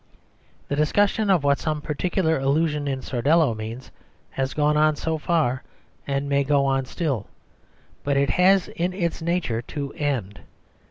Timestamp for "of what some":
1.29-1.79